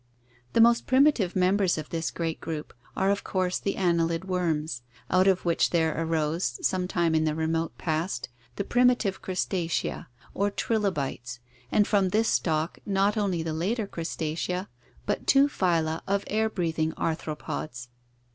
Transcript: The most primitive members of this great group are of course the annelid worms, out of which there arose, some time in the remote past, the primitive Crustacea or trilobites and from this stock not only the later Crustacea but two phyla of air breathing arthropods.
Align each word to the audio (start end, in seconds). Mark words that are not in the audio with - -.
The 0.53 0.61
most 0.61 0.87
primitive 0.87 1.35
members 1.35 1.77
of 1.77 1.89
this 1.89 2.09
great 2.09 2.41
group 2.41 2.73
are 2.97 3.11
of 3.11 3.23
course 3.23 3.59
the 3.59 3.75
annelid 3.75 4.25
worms, 4.25 4.81
out 5.11 5.27
of 5.27 5.45
which 5.45 5.69
there 5.69 5.95
arose, 5.95 6.57
some 6.65 6.87
time 6.87 7.13
in 7.13 7.25
the 7.25 7.35
remote 7.35 7.77
past, 7.77 8.27
the 8.55 8.63
primitive 8.63 9.21
Crustacea 9.21 10.07
or 10.33 10.49
trilobites 10.49 11.37
and 11.71 11.87
from 11.87 12.09
this 12.09 12.29
stock 12.29 12.79
not 12.83 13.15
only 13.15 13.43
the 13.43 13.53
later 13.53 13.85
Crustacea 13.85 14.69
but 15.05 15.27
two 15.27 15.47
phyla 15.47 16.01
of 16.07 16.23
air 16.25 16.49
breathing 16.49 16.93
arthropods. 16.93 17.89